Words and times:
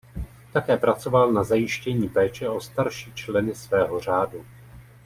Také 0.53 0.77
pracoval 0.77 1.31
na 1.31 1.43
zajištění 1.43 2.09
péče 2.09 2.49
o 2.49 2.61
starší 2.61 3.13
členy 3.13 3.55
svého 3.55 3.99
řádu. 3.99 4.45